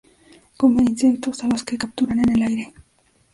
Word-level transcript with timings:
Comen 0.57 0.87
insectos, 0.89 1.43
a 1.43 1.47
los 1.47 1.63
que 1.63 1.77
capturan 1.77 2.17
en 2.21 2.29
el 2.31 2.41
aire. 2.41 2.73